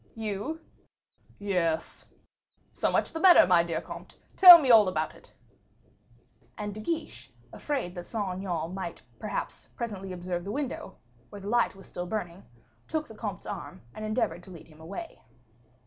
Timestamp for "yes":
1.37-2.07